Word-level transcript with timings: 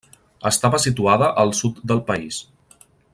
Estava 0.49 0.79
situada 0.85 1.29
al 1.43 1.53
sud 1.61 1.83
del 1.93 2.03
país. 2.11 2.43